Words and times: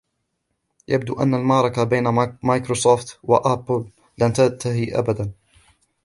يبدو 0.87 1.21
ان 1.21 1.33
المعركه 1.35 1.83
بين 1.83 2.03
مايكرسوفت 2.43 3.19
و 3.23 3.35
ابل 3.35 3.89
لن 4.17 4.33
تنتهي 4.33 4.99
ابد 4.99 5.31